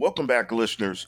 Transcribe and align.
Welcome 0.00 0.26
back, 0.26 0.50
listeners, 0.50 1.06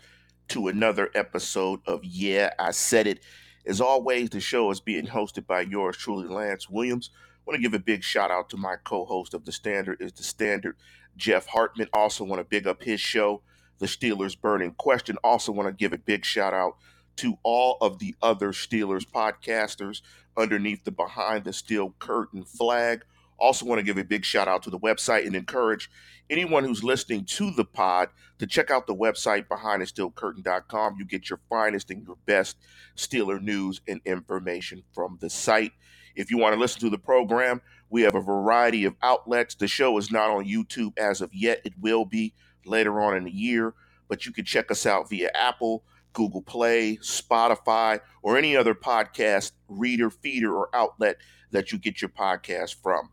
to 0.48 0.68
another 0.68 1.08
episode 1.14 1.80
of 1.86 2.04
Yeah, 2.04 2.52
I 2.58 2.72
Said 2.72 3.06
It. 3.06 3.20
As 3.64 3.80
always, 3.80 4.28
the 4.28 4.38
show 4.38 4.70
is 4.70 4.80
being 4.80 5.06
hosted 5.06 5.46
by 5.46 5.62
yours 5.62 5.96
truly, 5.96 6.28
Lance 6.28 6.68
Williams. 6.68 7.08
I 7.14 7.40
want 7.46 7.56
to 7.56 7.62
give 7.62 7.72
a 7.72 7.82
big 7.82 8.04
shout 8.04 8.30
out 8.30 8.50
to 8.50 8.58
my 8.58 8.76
co-host 8.84 9.32
of 9.32 9.46
The 9.46 9.50
Standard 9.50 10.02
is 10.02 10.12
The 10.12 10.22
Standard, 10.22 10.76
Jeff 11.16 11.46
Hartman. 11.46 11.88
Also 11.94 12.22
want 12.22 12.40
to 12.40 12.44
big 12.44 12.66
up 12.66 12.82
his 12.82 13.00
show, 13.00 13.40
The 13.78 13.86
Steelers 13.86 14.38
Burning 14.38 14.72
Question. 14.72 15.16
Also 15.24 15.52
want 15.52 15.70
to 15.70 15.72
give 15.72 15.94
a 15.94 15.98
big 15.98 16.26
shout 16.26 16.52
out 16.52 16.76
to 17.16 17.38
all 17.42 17.78
of 17.80 17.98
the 17.98 18.14
other 18.20 18.52
Steelers 18.52 19.06
podcasters 19.10 20.02
underneath 20.36 20.84
the 20.84 20.90
Behind 20.90 21.44
the 21.44 21.54
Steel 21.54 21.94
Curtain 21.98 22.44
flag. 22.44 23.04
Also 23.42 23.66
want 23.66 23.80
to 23.80 23.84
give 23.84 23.98
a 23.98 24.04
big 24.04 24.24
shout 24.24 24.46
out 24.46 24.62
to 24.62 24.70
the 24.70 24.78
website 24.78 25.26
and 25.26 25.34
encourage 25.34 25.90
anyone 26.30 26.62
who's 26.62 26.84
listening 26.84 27.24
to 27.24 27.50
the 27.50 27.64
pod 27.64 28.08
to 28.38 28.46
check 28.46 28.70
out 28.70 28.86
the 28.86 28.94
website 28.94 29.48
behindthesteelcurtain.com. 29.48 30.94
You 30.96 31.04
get 31.04 31.28
your 31.28 31.40
finest 31.50 31.90
and 31.90 32.06
your 32.06 32.16
best 32.24 32.56
Steeler 32.96 33.42
news 33.42 33.80
and 33.88 34.00
information 34.04 34.84
from 34.94 35.18
the 35.20 35.28
site. 35.28 35.72
If 36.14 36.30
you 36.30 36.38
want 36.38 36.54
to 36.54 36.60
listen 36.60 36.82
to 36.82 36.90
the 36.90 36.98
program, 36.98 37.60
we 37.90 38.02
have 38.02 38.14
a 38.14 38.20
variety 38.20 38.84
of 38.84 38.94
outlets. 39.02 39.56
The 39.56 39.66
show 39.66 39.98
is 39.98 40.12
not 40.12 40.30
on 40.30 40.44
YouTube 40.44 40.96
as 40.96 41.20
of 41.20 41.34
yet. 41.34 41.62
It 41.64 41.72
will 41.80 42.04
be 42.04 42.34
later 42.64 43.00
on 43.00 43.16
in 43.16 43.24
the 43.24 43.34
year, 43.34 43.74
but 44.08 44.24
you 44.24 44.30
can 44.30 44.44
check 44.44 44.70
us 44.70 44.86
out 44.86 45.10
via 45.10 45.32
Apple, 45.34 45.82
Google 46.12 46.42
Play, 46.42 46.98
Spotify, 46.98 47.98
or 48.22 48.38
any 48.38 48.56
other 48.56 48.76
podcast 48.76 49.50
reader, 49.68 50.10
feeder, 50.10 50.54
or 50.54 50.68
outlet 50.72 51.16
that 51.50 51.72
you 51.72 51.78
get 51.78 52.00
your 52.00 52.08
podcast 52.08 52.76
from 52.80 53.10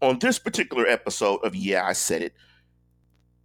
on 0.00 0.18
this 0.18 0.38
particular 0.38 0.86
episode 0.86 1.38
of 1.44 1.54
Yeah, 1.54 1.86
I 1.86 1.92
Said 1.92 2.22
It, 2.22 2.34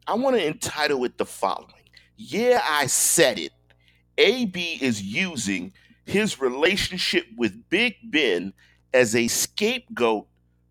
I 0.08 0.16
want 0.16 0.36
to 0.36 0.46
entitle 0.46 1.04
it 1.06 1.18
the 1.18 1.26
following 1.26 1.74
Yeah, 2.18 2.62
I 2.64 2.88
Said 2.88 3.40
It. 3.40 3.52
AB 4.18 4.80
is 4.82 5.02
using 5.02 5.74
his 6.06 6.40
relationship 6.40 7.26
with 7.38 7.70
Big 7.70 7.96
Ben 8.04 8.54
as 8.94 9.16
a 9.16 9.28
scapegoat 9.28 10.28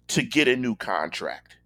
to 0.09 0.23
get 0.23 0.49
a 0.49 0.57
new 0.57 0.77
contract. 0.77 1.57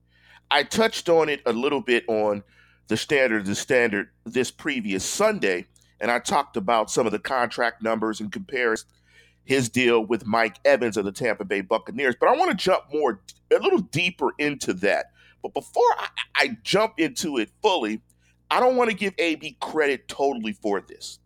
I 0.51 0.63
touched 0.63 1.09
on 1.09 1.29
it 1.29 1.43
a 1.47 1.53
little 1.53 1.83
bit 1.83 2.05
on 2.09 2.43
the 2.89 2.97
standard, 2.97 3.47
the 3.47 3.55
standard 3.55 4.09
this 4.25 4.51
previous 4.51 5.05
Sunday, 5.05 5.67
and 6.01 6.11
I 6.11 6.19
talked 6.19 6.57
about 6.57 6.91
some 6.91 7.07
of 7.07 7.13
the 7.13 7.19
contract 7.19 7.83
numbers 7.83 8.21
and 8.21 8.33
compares 8.33 8.87
his 9.49 9.71
deal 9.71 10.05
with 10.05 10.27
Mike 10.27 10.59
Evans 10.67 10.99
of 10.99 11.07
the 11.07 11.11
Tampa 11.11 11.43
Bay 11.43 11.63
Buccaneers. 11.63 12.15
But 12.21 12.29
I 12.29 12.37
want 12.37 12.51
to 12.51 12.57
jump 12.57 12.85
more, 12.93 13.23
a 13.51 13.59
little 13.59 13.79
deeper 13.79 14.35
into 14.37 14.75
that. 14.75 15.07
But 15.43 15.55
before 15.55 15.91
I, 15.97 16.09
I 16.35 16.59
jump 16.63 16.95
into 16.99 17.39
it 17.39 17.49
fully, 17.63 18.03
I 18.51 18.61
don't 18.61 18.77
want 18.77 18.91
to 18.91 18.97
give 18.97 19.15
AB 19.17 19.57
credit 19.59 20.07
totally 20.07 20.53
for 20.53 20.83
this 20.83 21.19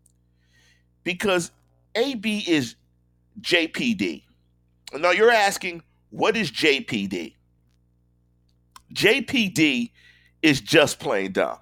because 1.02 1.50
AB 1.96 2.44
is 2.46 2.76
JPD. 3.40 4.22
Now 4.94 5.10
you're 5.10 5.32
asking, 5.32 5.82
what 6.10 6.36
is 6.36 6.52
JPD? 6.52 7.34
JPD 8.94 9.90
is 10.42 10.60
just 10.60 11.00
plain 11.00 11.32
dumb. 11.32 11.58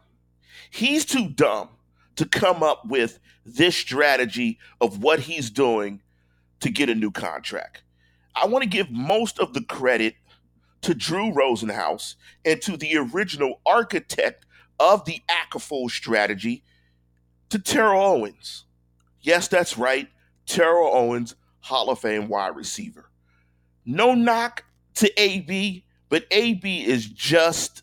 He's 0.70 1.06
too 1.06 1.30
dumb 1.30 1.70
to 2.16 2.26
come 2.26 2.62
up 2.62 2.84
with 2.84 3.18
this 3.46 3.74
strategy 3.74 4.58
of 4.82 5.02
what 5.02 5.20
he's 5.20 5.48
doing 5.48 6.02
to 6.60 6.70
get 6.70 6.90
a 6.90 6.94
new 6.94 7.10
contract. 7.10 7.82
I 8.34 8.46
want 8.46 8.62
to 8.62 8.68
give 8.68 8.90
most 8.90 9.38
of 9.38 9.54
the 9.54 9.62
credit 9.62 10.14
to 10.82 10.94
Drew 10.94 11.32
Rosenhaus 11.32 12.14
and 12.44 12.60
to 12.62 12.76
the 12.76 12.96
original 12.96 13.60
architect 13.66 14.46
of 14.78 15.04
the 15.04 15.20
ACAFOL 15.28 15.90
strategy, 15.90 16.64
to 17.50 17.58
Terrell 17.58 18.02
Owens. 18.02 18.64
Yes, 19.20 19.48
that's 19.48 19.76
right, 19.76 20.08
Terrell 20.46 20.90
Owens, 20.94 21.34
Hall 21.60 21.90
of 21.90 21.98
Fame 21.98 22.28
wide 22.28 22.56
receiver. 22.56 23.10
No 23.84 24.14
knock 24.14 24.64
to 24.94 25.20
AB, 25.20 25.84
but 26.08 26.24
AB 26.30 26.86
is 26.86 27.06
just 27.06 27.82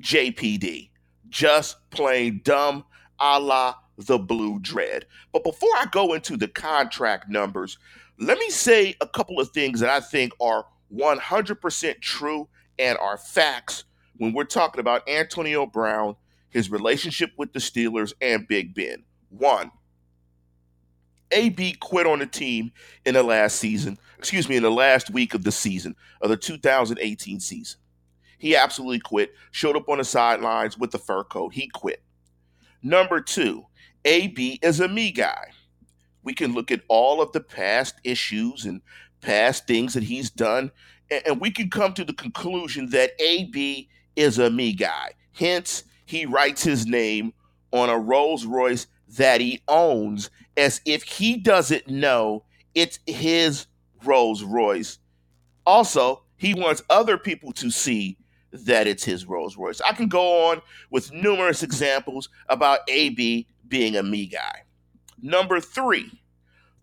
JPD, 0.00 0.90
just 1.28 1.78
plain 1.90 2.40
dumb, 2.44 2.84
a 3.18 3.40
la 3.40 3.74
the 3.98 4.18
Blue 4.18 4.58
Dread. 4.60 5.06
But 5.32 5.44
before 5.44 5.70
I 5.76 5.86
go 5.90 6.12
into 6.12 6.36
the 6.36 6.48
contract 6.48 7.28
numbers, 7.28 7.78
let 8.18 8.38
me 8.38 8.50
say 8.50 8.94
a 9.00 9.06
couple 9.06 9.40
of 9.40 9.50
things 9.50 9.80
that 9.80 9.90
I 9.90 10.00
think 10.00 10.32
are 10.40 10.66
100% 10.94 12.00
true 12.00 12.48
and 12.78 12.98
are 12.98 13.18
facts 13.18 13.84
when 14.16 14.32
we're 14.32 14.44
talking 14.44 14.80
about 14.80 15.08
Antonio 15.08 15.66
Brown, 15.66 16.16
his 16.48 16.70
relationship 16.70 17.30
with 17.36 17.52
the 17.52 17.58
Steelers, 17.58 18.12
and 18.20 18.48
Big 18.48 18.74
Ben. 18.74 19.04
One, 19.28 19.70
AB 21.32 21.74
quit 21.80 22.06
on 22.06 22.20
the 22.20 22.26
team 22.26 22.72
in 23.04 23.14
the 23.14 23.22
last 23.22 23.56
season, 23.56 23.98
excuse 24.18 24.48
me, 24.48 24.56
in 24.56 24.62
the 24.62 24.70
last 24.70 25.10
week 25.10 25.34
of 25.34 25.44
the 25.44 25.52
season, 25.52 25.94
of 26.22 26.30
the 26.30 26.36
2018 26.36 27.40
season. 27.40 27.78
He 28.38 28.56
absolutely 28.56 29.00
quit, 29.00 29.34
showed 29.50 29.76
up 29.76 29.88
on 29.88 29.98
the 29.98 30.04
sidelines 30.04 30.78
with 30.78 30.90
the 30.90 30.98
fur 30.98 31.24
coat. 31.24 31.52
He 31.52 31.68
quit. 31.68 32.02
Number 32.82 33.20
two, 33.20 33.66
AB 34.04 34.60
is 34.62 34.80
a 34.80 34.88
me 34.88 35.10
guy 35.10 35.48
we 36.26 36.34
can 36.34 36.52
look 36.52 36.70
at 36.70 36.82
all 36.88 37.22
of 37.22 37.32
the 37.32 37.40
past 37.40 37.94
issues 38.04 38.66
and 38.66 38.82
past 39.22 39.66
things 39.66 39.94
that 39.94 40.02
he's 40.02 40.28
done 40.28 40.70
and, 41.10 41.26
and 41.26 41.40
we 41.40 41.50
can 41.50 41.70
come 41.70 41.94
to 41.94 42.04
the 42.04 42.12
conclusion 42.12 42.90
that 42.90 43.12
AB 43.20 43.88
is 44.16 44.38
a 44.38 44.50
me 44.50 44.72
guy. 44.72 45.12
Hence, 45.32 45.84
he 46.04 46.26
writes 46.26 46.62
his 46.62 46.86
name 46.86 47.32
on 47.72 47.88
a 47.88 47.98
Rolls 47.98 48.44
Royce 48.44 48.86
that 49.16 49.40
he 49.40 49.62
owns 49.68 50.30
as 50.56 50.80
if 50.84 51.02
he 51.02 51.36
doesn't 51.36 51.88
know 51.88 52.44
it's 52.74 52.98
his 53.06 53.66
Rolls 54.04 54.42
Royce. 54.42 54.98
Also, 55.64 56.22
he 56.36 56.54
wants 56.54 56.82
other 56.90 57.18
people 57.18 57.52
to 57.52 57.70
see 57.70 58.16
that 58.52 58.86
it's 58.86 59.04
his 59.04 59.26
Rolls 59.26 59.56
Royce. 59.56 59.80
I 59.80 59.92
can 59.92 60.08
go 60.08 60.50
on 60.50 60.62
with 60.90 61.12
numerous 61.12 61.62
examples 61.62 62.28
about 62.48 62.80
AB 62.88 63.46
being 63.68 63.96
a 63.96 64.02
me 64.02 64.26
guy. 64.26 64.62
Number 65.20 65.60
three, 65.60 66.10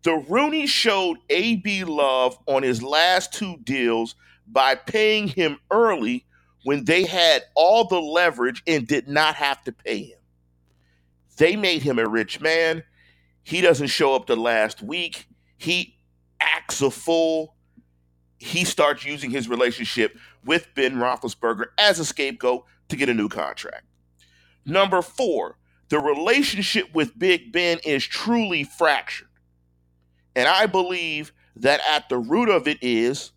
the 0.04 0.16
Rooney 0.16 0.68
showed 0.68 1.18
AB 1.30 1.86
love 1.86 2.38
on 2.46 2.64
his 2.64 2.84
last 2.84 3.34
two 3.34 3.58
deals 3.64 4.16
by 4.48 4.76
paying 4.76 5.28
him 5.28 5.58
early 5.72 6.26
when 6.64 6.86
they 6.86 7.06
had 7.06 7.44
all 7.56 7.88
the 7.88 8.00
leverage 8.00 8.64
and 8.68 8.88
did 8.88 9.08
not 9.08 9.36
have 9.36 9.64
to 9.64 9.72
pay 9.72 10.04
him. 10.04 10.20
They 11.38 11.56
made 11.56 11.84
him 11.84 12.00
a 12.00 12.08
rich 12.08 12.42
man. 12.42 12.84
He 13.44 13.62
doesn't 13.62 13.88
show 13.88 14.16
up 14.16 14.28
the 14.28 14.36
last 14.36 14.82
week. 14.82 15.28
He 15.58 15.98
acts 16.40 16.82
a 16.82 16.92
fool. 16.92 17.56
He 18.38 18.66
starts 18.66 19.06
using 19.06 19.32
his 19.32 19.48
relationship 19.48 20.18
with 20.44 20.68
Ben 20.76 20.96
Roethlisberger 20.96 21.68
as 21.78 22.00
a 22.00 22.06
scapegoat 22.06 22.66
to 22.90 22.96
get 22.96 23.10
a 23.10 23.14
new 23.14 23.30
contract. 23.30 23.86
Number 24.66 25.02
four, 25.02 25.58
the 25.94 26.00
relationship 26.00 26.92
with 26.96 27.20
Big 27.20 27.52
Ben 27.52 27.78
is 27.86 28.04
truly 28.04 28.64
fractured. 28.64 29.28
And 30.36 30.48
I 30.48 30.66
believe 30.66 31.32
that 31.58 31.82
at 31.88 32.10
the 32.10 32.18
root 32.18 32.50
of 32.50 32.68
it 32.68 32.80
is 32.82 33.32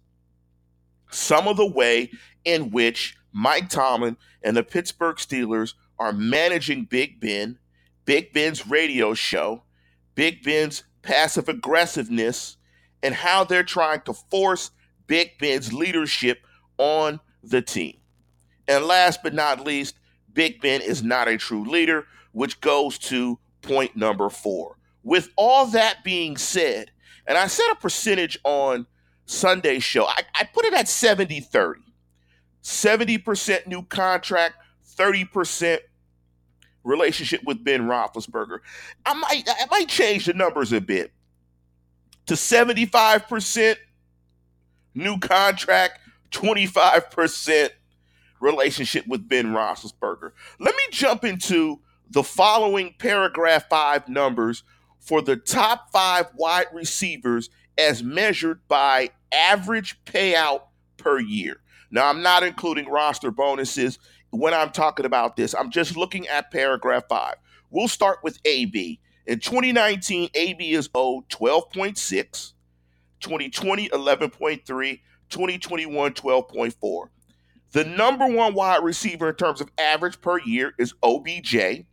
some 1.11 1.49
of 1.49 1.59
the 1.59 1.71
way 1.71 2.11
in 2.47 2.71
which 2.71 3.15
Mike 3.31 3.69
Tomlin 3.69 4.17
and 4.43 4.57
the 4.57 4.63
Pittsburgh 4.63 5.17
Steelers 5.17 5.75
are 5.99 6.15
managing 6.15 6.85
Big 6.85 7.21
Ben, 7.21 7.59
Big 8.07 8.33
Ben's 8.33 8.67
radio 8.67 9.13
show, 9.13 9.65
Big 10.15 10.43
Ben's 10.43 10.83
passive 11.03 11.51
aggressiveness, 11.51 12.57
and 13.03 13.15
how 13.15 13.45
they're 13.45 13.65
trying 13.65 14.01
to 14.07 14.15
force 14.15 14.71
Big 15.07 15.37
Ben's 15.39 15.75
leadership 15.75 16.39
on 16.79 17.21
the 17.43 17.61
team. 17.61 17.99
And 18.67 18.87
last 18.87 19.23
but 19.23 19.35
not 19.35 19.61
least, 19.61 19.97
Big 20.33 20.63
Ben 20.63 20.81
is 20.81 21.03
not 21.03 21.29
a 21.29 21.37
true 21.37 21.69
leader, 21.69 22.07
which 22.37 22.61
goes 22.61 22.99
to 22.99 23.39
point 23.63 23.97
number 23.97 24.29
four. 24.29 24.77
With 25.03 25.31
all 25.37 25.69
that 25.69 26.05
being 26.05 26.37
said, 26.37 26.91
and 27.27 27.39
I 27.39 27.47
set 27.47 27.73
a 27.73 27.77
percentage 27.77 28.39
on 28.45 28.87
Sunday 29.25 29.79
show, 29.79 30.05
I, 30.05 30.21
I 30.35 30.45
put 30.45 30.67
it 30.67 30.75
at 30.75 30.87
70 30.87 31.41
30. 31.41 31.81
70% 32.63 33.67
new 33.67 33.83
contract, 33.85 34.57
30% 34.99 35.79
relationship 36.85 37.41
with 37.43 37.65
Ben 37.65 37.85
Roethlisberger. 37.85 38.59
I 39.07 39.15
might 39.15 39.49
I 39.49 39.65
might 39.71 39.89
change 39.89 40.27
the 40.27 40.35
numbers 40.35 40.75
a 40.75 40.81
bit 40.83 41.13
to 42.27 42.35
75% 42.35 43.77
new 44.95 45.19
contract, 45.19 46.01
25% 46.33 47.71
relationship 48.41 49.07
with 49.07 49.27
Ben 49.27 49.47
Roethlisberger. 49.55 50.33
Let 50.61 50.77
me 50.77 50.83
jump 50.91 51.25
into 51.25 51.81
the 52.11 52.23
following 52.23 52.95
paragraph 52.99 53.69
five 53.69 54.09
numbers 54.09 54.63
for 55.01 55.23
the 55.23 55.37
top 55.37 55.93
five 55.93 56.27
wide 56.37 56.67
receivers 56.73 57.51
as 57.79 58.03
measured 58.03 58.61
by 58.69 59.11
average 59.33 60.03
payout 60.05 60.63
per 60.97 61.21
year. 61.21 61.61
Now, 61.91 62.09
I'm 62.09 62.23
not 62.23 62.43
including 62.43 62.89
roster 62.89 63.31
bonuses 63.31 63.99
when 64.31 64.55
I'm 64.55 64.71
talking 64.71 65.07
about 65.07 65.37
this. 65.37 65.55
I'm 65.55 65.71
just 65.71 65.97
looking 65.97 66.27
at 66.29 66.51
paragraph 66.51 67.05
five. 67.09 67.37
We'll 67.71 67.89
start 67.89 68.19
with 68.23 68.39
AB. 68.45 69.01
In 69.27 69.41
2019, 69.41 70.31
AB 70.35 70.73
is 70.73 70.89
owed 70.95 71.29
12.6, 71.29 72.53
2020, 73.21 73.89
11.3, 73.89 75.01
2021, 75.29 76.13
12.4. 76.13 77.09
The 77.73 77.85
number 77.85 78.27
one 78.29 78.55
wide 78.55 78.85
receiver 78.85 79.31
in 79.31 79.35
terms 79.35 79.61
of 79.61 79.71
average 79.79 80.21
per 80.21 80.39
year 80.41 80.73
is 80.79 80.95
OBJ, 81.03 81.85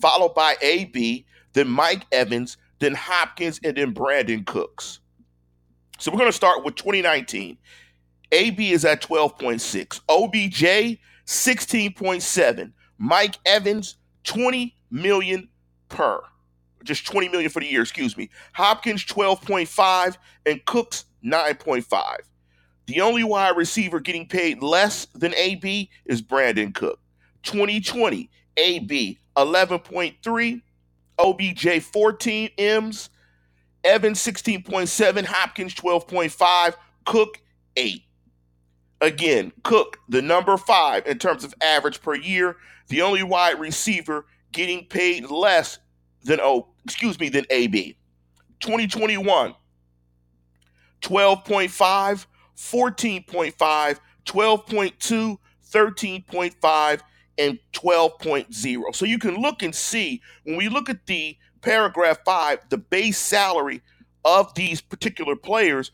followed 0.00 0.34
by 0.34 0.56
AB, 0.60 1.26
then 1.52 1.68
Mike 1.68 2.06
Evans, 2.12 2.56
then 2.78 2.94
Hopkins, 2.94 3.60
and 3.64 3.76
then 3.76 3.94
Brandin 3.94 4.44
Cooks. 4.46 5.00
So 5.98 6.10
we're 6.10 6.18
going 6.18 6.30
to 6.30 6.36
start 6.36 6.64
with 6.64 6.74
2019. 6.74 7.56
AB 8.32 8.72
is 8.72 8.84
at 8.84 9.02
12.6. 9.02 10.00
OBJ, 10.08 10.98
16.7. 11.26 12.72
Mike 12.98 13.36
Evans, 13.46 13.96
20 14.24 14.76
million 14.90 15.48
per. 15.88 16.20
Just 16.84 17.06
20 17.06 17.28
million 17.30 17.50
for 17.50 17.60
the 17.60 17.66
year, 17.66 17.82
excuse 17.82 18.16
me. 18.16 18.30
Hopkins, 18.52 19.04
12.5, 19.04 20.16
and 20.44 20.64
Cooks, 20.66 21.06
9.5. 21.24 22.18
The 22.86 23.00
only 23.00 23.24
wide 23.24 23.56
receiver 23.56 23.98
getting 23.98 24.28
paid 24.28 24.62
less 24.62 25.06
than 25.06 25.34
AB 25.34 25.90
is 26.04 26.22
Brandin 26.22 26.74
Cook. 26.74 27.00
2020, 27.42 28.30
AB 28.56 29.18
11.3, 29.36 30.62
OBJ 31.18 31.82
14 31.82 32.50
M's, 32.58 33.10
Evans 33.84 34.18
16.7, 34.18 35.24
Hopkins 35.24 35.74
12.5, 35.74 36.74
Cook 37.04 37.40
8. 37.76 38.02
Again, 39.00 39.52
Cook, 39.62 39.98
the 40.08 40.22
number 40.22 40.56
five 40.56 41.06
in 41.06 41.18
terms 41.18 41.44
of 41.44 41.54
average 41.62 42.00
per 42.00 42.14
year, 42.14 42.56
the 42.88 43.02
only 43.02 43.22
wide 43.22 43.60
receiver 43.60 44.26
getting 44.52 44.86
paid 44.86 45.30
less 45.30 45.78
than 46.24 46.40
oh, 46.40 46.68
excuse 46.84 47.20
me, 47.20 47.28
than 47.28 47.44
AB. 47.50 47.96
2021, 48.60 49.54
12.5, 51.02 52.26
14.5, 52.56 54.00
12.2, 54.24 55.38
13.5, 55.70 57.00
and 57.38 57.58
12.0. 57.72 58.94
So 58.94 59.04
you 59.04 59.18
can 59.18 59.36
look 59.36 59.62
and 59.62 59.74
see 59.74 60.22
when 60.44 60.56
we 60.56 60.68
look 60.68 60.88
at 60.88 61.06
the 61.06 61.36
paragraph 61.60 62.18
five, 62.24 62.60
the 62.68 62.78
base 62.78 63.18
salary 63.18 63.82
of 64.24 64.54
these 64.54 64.80
particular 64.80 65.36
players. 65.36 65.90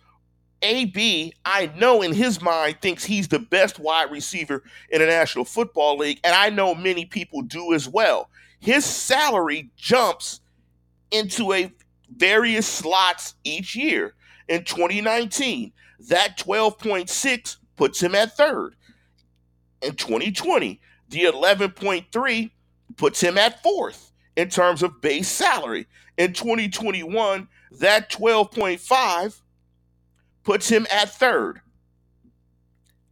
AB, 0.63 1.33
I 1.45 1.73
know 1.77 2.03
in 2.03 2.13
his 2.13 2.41
mind, 2.41 2.79
thinks 2.81 3.05
he's 3.05 3.27
the 3.27 3.41
best 3.41 3.81
wide 3.81 4.13
receiver 4.13 4.63
in 4.91 5.01
the 5.01 5.07
National 5.07 5.45
Football 5.45 5.99
League, 5.99 6.21
and 6.23 6.35
I 6.35 6.51
know 6.51 6.75
many 6.75 7.05
people 7.05 7.43
do 7.43 7.75
as 7.75 7.89
well. 7.89 8.31
His 8.61 8.85
salary 8.85 9.71
jumps 9.77 10.41
into 11.11 11.53
a 11.53 11.73
various 12.17 12.67
slots 12.67 13.35
each 13.43 13.75
year. 13.75 14.15
In 14.49 14.65
2019, 14.65 15.73
that 16.09 16.39
12.6 16.39 17.57
puts 17.77 18.01
him 18.01 18.15
at 18.15 18.37
third. 18.37 18.77
In 19.83 19.95
2020, 19.95 20.81
the 21.13 21.25
11.3 21.25 22.51
puts 22.97 23.21
him 23.21 23.39
at 23.39 23.63
fourth 23.63 24.13
in 24.37 24.49
terms 24.49 24.83
of 24.83 25.01
base 25.01 25.29
salary. 25.29 25.87
In 26.17 26.33
2021, 26.33 27.49
that 27.79 28.11
12.5 28.11 29.41
puts 30.43 30.69
him 30.69 30.87
at 30.93 31.11
third. 31.11 31.61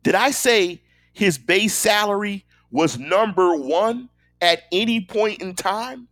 Did 0.03 0.15
I 0.15 0.31
say 0.31 0.83
his 1.13 1.39
base 1.39 1.75
salary 1.75 2.45
was 2.71 2.99
number 2.99 3.55
one 3.55 4.09
at 4.41 4.63
any 4.73 5.03
point 5.03 5.43
in 5.43 5.55
time? 5.55 6.09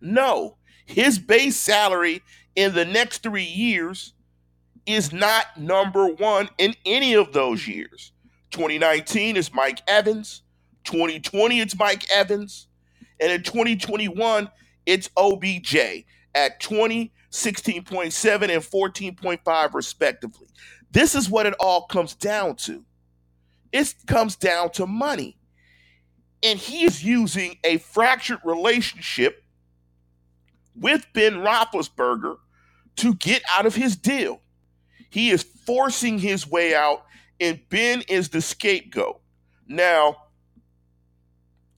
No. 0.00 0.58
His 0.84 1.18
base 1.18 1.56
salary 1.58 2.22
in 2.54 2.74
the 2.74 2.84
next 2.84 3.22
three 3.22 3.42
years 3.42 4.12
is 4.86 5.12
not 5.12 5.58
number 5.58 6.06
one 6.06 6.50
in 6.58 6.74
any 6.84 7.14
of 7.14 7.32
those 7.32 7.66
years. 7.66 8.12
2019 8.50 9.36
is 9.36 9.52
Mike 9.52 9.80
Evans. 9.88 10.42
2020, 10.84 11.60
it's 11.60 11.78
Mike 11.78 12.10
Evans. 12.10 12.68
And 13.20 13.32
in 13.32 13.42
2021, 13.42 14.50
it's 14.86 15.10
OBJ 15.16 16.04
at 16.34 16.60
20, 16.60 17.12
16.7, 17.30 18.42
and 18.42 18.62
14.5, 18.62 19.74
respectively. 19.74 20.48
This 20.90 21.14
is 21.14 21.28
what 21.28 21.46
it 21.46 21.54
all 21.58 21.86
comes 21.86 22.14
down 22.14 22.56
to. 22.56 22.84
It 23.72 23.94
comes 24.06 24.36
down 24.36 24.70
to 24.72 24.86
money. 24.86 25.36
And 26.42 26.58
he 26.58 26.84
is 26.84 27.02
using 27.02 27.56
a 27.64 27.78
fractured 27.78 28.40
relationship 28.44 29.42
with 30.76 31.06
Ben 31.12 31.34
Roethlisberger 31.34 32.36
to 32.96 33.14
get 33.14 33.42
out 33.50 33.66
of 33.66 33.74
his 33.74 33.96
deal. 33.96 34.40
He 35.10 35.30
is 35.30 35.42
forcing 35.42 36.18
his 36.18 36.46
way 36.46 36.74
out, 36.74 37.04
and 37.40 37.60
Ben 37.68 38.02
is 38.08 38.28
the 38.28 38.40
scapegoat. 38.40 39.20
Now, 39.66 40.16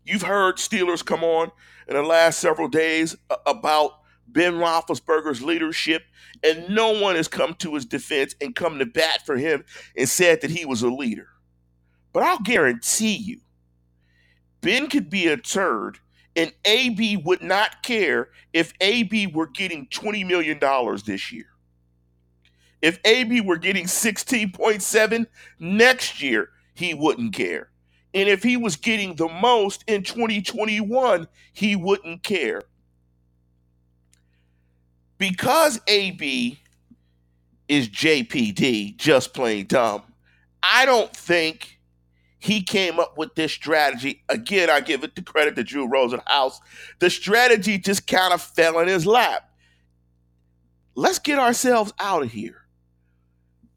you've 0.06 0.22
heard 0.22 0.56
Steelers 0.56 1.04
come 1.04 1.22
on 1.22 1.50
in 1.88 1.94
the 1.94 2.02
last 2.02 2.38
several 2.38 2.68
days 2.68 3.16
about 3.44 4.00
Ben 4.28 4.54
Roethlisberger's 4.54 5.42
leadership, 5.42 6.02
and 6.42 6.68
no 6.68 6.90
one 7.00 7.16
has 7.16 7.28
come 7.28 7.54
to 7.54 7.74
his 7.74 7.84
defense 7.84 8.34
and 8.40 8.54
come 8.54 8.78
to 8.78 8.86
bat 8.86 9.24
for 9.24 9.36
him 9.36 9.64
and 9.96 10.08
said 10.08 10.40
that 10.40 10.50
he 10.50 10.64
was 10.64 10.82
a 10.82 10.90
leader. 10.90 11.28
But 12.12 12.22
I'll 12.22 12.40
guarantee 12.40 13.16
you, 13.16 13.40
Ben 14.60 14.88
could 14.88 15.10
be 15.10 15.28
a 15.28 15.36
turd, 15.36 15.98
and 16.34 16.52
AB 16.64 17.18
would 17.18 17.42
not 17.42 17.82
care 17.82 18.30
if 18.52 18.72
AB 18.80 19.28
were 19.28 19.46
getting 19.46 19.86
$20 19.86 20.26
million 20.26 20.58
this 21.04 21.32
year. 21.32 21.46
If 22.82 22.98
AB 23.04 23.40
were 23.40 23.56
getting 23.56 23.86
16.7 23.86 25.26
next 25.58 26.22
year, 26.22 26.50
he 26.74 26.94
wouldn't 26.94 27.34
care. 27.34 27.70
And 28.16 28.30
if 28.30 28.42
he 28.42 28.56
was 28.56 28.76
getting 28.76 29.14
the 29.14 29.28
most 29.28 29.84
in 29.86 30.02
2021, 30.02 31.28
he 31.52 31.76
wouldn't 31.76 32.22
care. 32.22 32.62
Because 35.18 35.78
AB 35.86 36.58
is 37.68 37.90
JPD, 37.90 38.96
just 38.96 39.34
plain 39.34 39.66
dumb, 39.66 40.02
I 40.62 40.86
don't 40.86 41.14
think 41.14 41.78
he 42.38 42.62
came 42.62 42.98
up 42.98 43.18
with 43.18 43.34
this 43.34 43.52
strategy. 43.52 44.22
Again, 44.30 44.70
I 44.70 44.80
give 44.80 45.04
it 45.04 45.14
the 45.14 45.20
credit 45.20 45.54
to 45.56 45.62
Drew 45.62 45.86
Rosenhaus. 45.86 46.54
The 47.00 47.10
strategy 47.10 47.76
just 47.76 48.06
kind 48.06 48.32
of 48.32 48.40
fell 48.40 48.78
in 48.78 48.88
his 48.88 49.04
lap. 49.04 49.50
Let's 50.94 51.18
get 51.18 51.38
ourselves 51.38 51.92
out 51.98 52.22
of 52.22 52.32
here. 52.32 52.62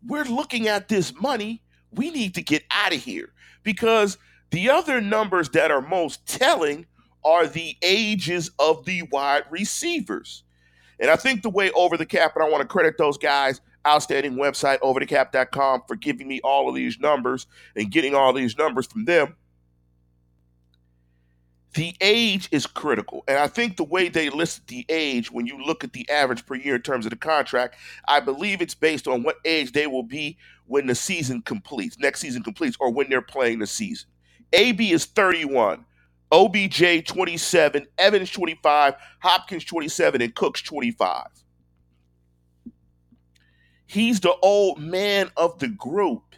We're 0.08 0.24
looking 0.24 0.70
at 0.70 0.88
this 0.88 1.14
money. 1.14 1.62
We 1.92 2.10
need 2.10 2.36
to 2.36 2.42
get 2.42 2.64
out 2.72 2.94
of 2.94 3.04
here 3.04 3.34
because 3.64 4.18
the 4.52 4.70
other 4.70 5.02
numbers 5.02 5.50
that 5.50 5.72
are 5.72 5.82
most 5.82 6.26
telling 6.26 6.86
are 7.24 7.48
the 7.48 7.76
ages 7.82 8.52
of 8.60 8.86
the 8.86 9.04
wide 9.12 9.44
receivers. 9.50 10.44
And 11.00 11.10
I 11.10 11.16
think 11.16 11.44
the 11.44 11.50
way 11.50 11.72
over 11.72 11.98
the 11.98 12.06
cap, 12.06 12.34
and 12.36 12.44
I 12.44 12.50
want 12.50 12.62
to 12.62 12.68
credit 12.68 12.98
those 12.98 13.18
guys, 13.18 13.62
outstanding 13.88 14.34
website, 14.34 14.80
overthecap.com, 14.80 15.84
for 15.88 15.96
giving 15.96 16.28
me 16.28 16.42
all 16.44 16.68
of 16.68 16.76
these 16.76 17.00
numbers 17.00 17.48
and 17.76 17.92
getting 17.92 18.16
all 18.16 18.34
these 18.34 18.58
numbers 18.58 18.88
from 18.88 19.06
them. 19.06 19.36
The 21.76 21.96
age 22.02 22.50
is 22.52 22.66
critical. 22.66 23.24
And 23.28 23.38
I 23.38 23.48
think 23.48 23.78
the 23.78 23.84
way 23.84 24.10
they 24.10 24.30
list 24.30 24.68
the 24.68 24.86
age, 24.90 25.32
when 25.32 25.46
you 25.46 25.64
look 25.64 25.84
at 25.84 25.94
the 25.94 26.10
average 26.10 26.46
per 26.46 26.56
year 26.56 26.76
in 26.76 26.82
terms 26.82 27.06
of 27.06 27.12
the 27.12 27.16
contract, 27.16 27.76
I 28.08 28.20
believe 28.20 28.62
it's 28.62 28.74
based 28.74 29.08
on 29.08 29.22
what 29.22 29.38
age 29.46 29.72
they 29.72 29.86
will 29.86 30.04
be 30.04 30.38
when 30.66 30.88
the 30.88 30.96
season 30.96 31.44
completes, 31.44 31.98
next 32.00 32.22
season 32.22 32.42
completes, 32.42 32.76
or 32.80 32.92
when 32.92 33.10
they're 33.10 33.22
playing 33.22 33.60
the 33.60 33.68
season. 33.68 34.10
AB 34.54 34.92
is 34.92 35.06
31. 35.06 35.86
OBJ 36.32 37.06
27, 37.08 37.88
Evans 37.98 38.30
25, 38.32 38.94
Hopkins 39.20 39.66
27, 39.66 40.22
and 40.22 40.36
Cooks 40.36 40.62
25. 40.62 41.26
He's 43.88 44.20
the 44.20 44.36
old 44.44 44.80
man 44.80 45.32
of 45.36 45.58
the 45.58 45.68
group. 45.68 46.36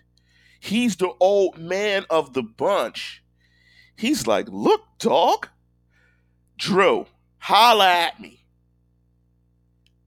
He's 0.61 0.95
the 0.95 1.11
old 1.19 1.57
man 1.57 2.05
of 2.09 2.33
the 2.33 2.43
bunch. 2.43 3.23
He's 3.97 4.27
like, 4.27 4.47
look, 4.49 4.81
dog. 4.99 5.49
Drew, 6.57 7.07
holla 7.39 7.87
at 7.91 8.19
me. 8.19 8.45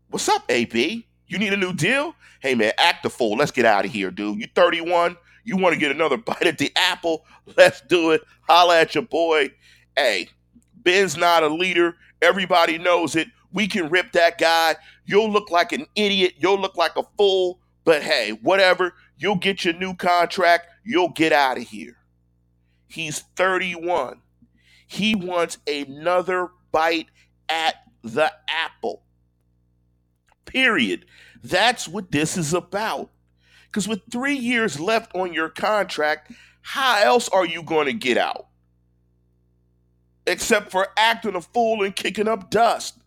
What's 0.09 0.29
up, 0.29 0.45
AB? 0.49 1.07
You 1.27 1.39
need 1.39 1.53
a 1.53 1.57
new 1.57 1.73
deal? 1.75 2.15
Hey, 2.41 2.55
man, 2.55 2.73
act 2.79 3.05
a 3.05 3.11
fool. 3.11 3.37
Let's 3.37 3.51
get 3.51 3.65
out 3.65 3.85
of 3.85 3.91
here, 3.91 4.11
dude. 4.11 4.39
You 4.39 4.47
31. 4.55 5.17
You 5.45 5.57
want 5.57 5.75
to 5.75 5.81
get 5.81 5.91
another 5.91 6.17
bite 6.19 6.47
at 6.47 6.59
the 6.59 6.73
apple? 6.77 7.25
Let's 7.57 7.81
do 7.83 8.11
it. 8.13 8.23
Holla 8.43 8.81
at 8.81 8.95
your 8.95 9.05
boy. 9.05 9.51
Hey, 9.97 10.29
Ben's 10.77 11.17
not 11.17 11.43
a 11.43 11.49
leader. 11.49 11.97
Everybody 12.23 12.79
knows 12.79 13.17
it. 13.17 13.29
We 13.53 13.69
can 13.69 13.89
rip 13.89 14.13
that 14.13 14.39
guy. 14.39 14.77
You'll 15.07 15.31
look 15.31 15.51
like 15.51 15.73
an 15.73 15.87
idiot. 15.95 16.35
You'll 16.39 16.61
look 16.61 16.77
like 16.77 16.97
a 16.97 17.05
fool. 17.17 17.61
But 17.85 18.03
hey, 18.03 18.31
whatever. 18.43 18.95
You'll 19.17 19.37
get 19.37 19.65
your 19.65 19.75
new 19.75 19.95
contract. 19.95 20.69
You'll 20.85 21.11
get 21.11 21.33
out 21.33 21.59
of 21.59 21.65
here. 21.65 21.97
He's 22.89 23.21
31. 23.37 24.21
He 24.87 25.15
wants 25.15 25.59
another 25.67 26.51
bite 26.73 27.09
at 27.49 27.77
the 28.03 28.33
apple. 28.49 29.03
Period. 30.45 31.07
That's 31.43 31.89
what 31.89 32.11
this 32.11 32.37
is 32.37 32.55
about. 32.55 33.11
Because 33.67 33.89
with 33.89 34.03
three 34.11 34.37
years 34.37 34.79
left 34.79 35.15
on 35.15 35.33
your 35.33 35.49
contract, 35.49 36.33
how 36.67 37.03
else 37.05 37.29
are 37.29 37.45
you 37.45 37.63
going 37.63 37.87
to 37.87 37.93
get 37.93 38.17
out? 38.17 38.47
Except 40.27 40.73
for 40.73 40.89
acting 40.97 41.35
a 41.35 41.43
fool 41.43 41.85
and 41.85 41.95
kicking 41.95 42.27
up 42.27 42.49
dust. 42.51 42.99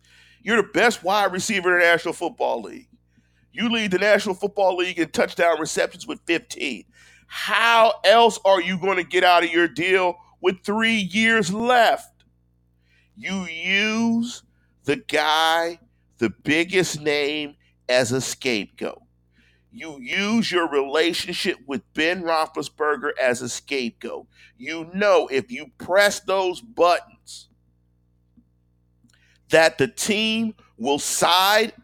You're 0.42 0.62
the 0.62 0.68
best 0.68 1.02
wide 1.02 1.32
receiver 1.32 1.74
in 1.74 1.80
the 1.80 1.86
National 1.86 2.14
Football 2.14 2.62
League. 2.62 2.86
You 3.52 3.68
lead 3.68 3.90
the 3.90 3.98
National 3.98 4.36
Football 4.36 4.76
League 4.76 5.00
in 5.00 5.10
touchdown 5.10 5.58
receptions 5.58 6.06
with 6.06 6.20
15. 6.24 6.84
How 7.26 7.94
else 8.04 8.38
are 8.44 8.62
you 8.62 8.78
going 8.78 8.96
to 8.96 9.02
get 9.02 9.24
out 9.24 9.42
of 9.42 9.50
your 9.50 9.66
deal 9.66 10.14
with 10.40 10.62
three 10.64 10.94
years 10.94 11.52
left? 11.52 12.24
You 13.16 13.44
use 13.46 14.44
the 14.84 14.96
guy, 14.96 15.80
the 16.18 16.30
biggest 16.30 17.00
name, 17.00 17.56
as 17.88 18.12
a 18.12 18.20
scapegoat. 18.20 19.02
You 19.78 20.00
use 20.00 20.50
your 20.50 20.68
relationship 20.68 21.58
with 21.68 21.82
Ben 21.94 22.24
Roethlisberger 22.24 23.12
as 23.16 23.42
a 23.42 23.48
scapegoat. 23.48 24.26
You 24.56 24.90
know 24.92 25.28
if 25.30 25.52
you 25.52 25.70
press 25.78 26.18
those 26.18 26.60
buttons, 26.60 27.48
that 29.50 29.78
the 29.78 29.86
team 29.86 30.56
will 30.78 30.98
side, 30.98 31.74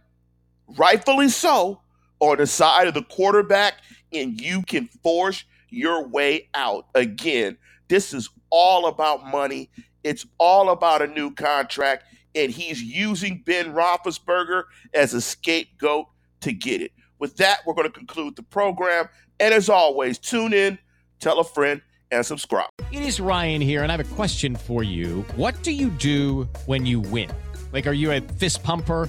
rightfully 0.77 1.29
so, 1.29 1.83
on 2.19 2.39
the 2.39 2.49
side 2.49 2.89
of 2.89 2.95
the 2.95 3.05
quarterback, 3.05 3.75
and 4.13 4.41
you 4.41 4.63
can 4.63 4.89
force 5.05 5.45
your 5.71 6.09
way 6.09 6.49
out. 6.53 6.89
Again, 6.97 7.57
this 7.87 8.13
is 8.13 8.29
all 8.51 8.87
about 8.89 9.25
money. 9.25 9.71
It's 10.03 10.27
all 10.39 10.71
about 10.71 11.01
a 11.01 11.07
new 11.07 11.33
contract, 11.33 12.07
and 12.35 12.51
he's 12.51 12.83
using 12.83 13.45
Ben 13.47 13.73
Roethlisberger 13.73 14.65
as 14.93 15.15
a 15.15 15.21
scapegoat 15.21 16.07
to 16.41 16.53
get 16.53 16.83
it. 16.83 16.91
With 17.25 17.38
that, 17.38 17.61
we're 17.64 17.73
going 17.73 17.90
to 17.90 17.99
conclude 17.99 18.37
the 18.37 18.43
program. 18.43 19.09
And 19.40 19.54
as 19.54 19.71
always, 19.71 20.19
tune 20.19 20.52
in, 20.52 20.78
tell 21.21 21.38
a 21.38 21.45
friend, 21.45 21.81
and 22.11 22.26
subscribe. 22.26 22.69
It 22.93 23.00
is 23.00 23.19
Ryan 23.19 23.62
here, 23.62 23.83
and 23.83 23.90
I 23.90 23.97
have 23.97 24.12
a 24.12 24.14
question 24.14 24.54
for 24.54 24.83
you. 24.83 25.23
What 25.37 25.62
do 25.62 25.73
you 25.73 25.88
do 25.88 26.47
when 26.66 26.85
you 26.85 27.00
win? 27.00 27.31
Like, 27.73 27.87
are 27.87 27.95
you 27.95 28.12
a 28.12 28.21
fist 28.21 28.62
pumper? 28.62 29.09